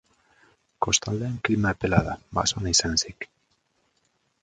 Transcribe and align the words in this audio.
Kostaldean 0.85 1.35
klima 1.49 1.75
epela 1.79 2.01
da, 2.09 2.17
basoan 2.41 2.73
izan 2.75 3.01
ezik. 3.01 3.33